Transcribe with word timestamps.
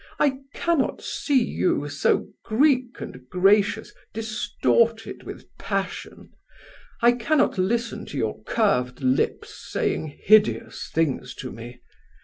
I 0.17 0.39
cannot 0.55 1.03
see 1.03 1.43
you, 1.43 1.87
so 1.87 2.25
Greek 2.43 2.99
and 3.01 3.29
gracious, 3.29 3.93
distorted 4.15 5.21
with 5.21 5.45
passion. 5.59 6.31
I 7.03 7.11
cannot 7.11 7.59
listen 7.59 8.07
to 8.07 8.17
your 8.17 8.41
curved 8.45 9.01
lips 9.03 9.53
saying 9.71 10.17
hideous 10.25 10.89
things 10.91 11.35
to 11.35 11.51
me. 11.51 11.81